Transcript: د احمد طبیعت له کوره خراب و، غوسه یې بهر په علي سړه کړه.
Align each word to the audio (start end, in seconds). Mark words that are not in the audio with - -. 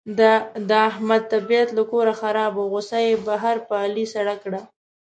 د 0.69 0.71
احمد 0.89 1.21
طبیعت 1.33 1.69
له 1.77 1.83
کوره 1.91 2.13
خراب 2.21 2.53
و، 2.55 2.67
غوسه 2.71 2.97
یې 3.07 3.13
بهر 3.27 3.55
په 3.67 3.73
علي 3.83 4.05
سړه 4.13 4.35
کړه. 4.43 4.61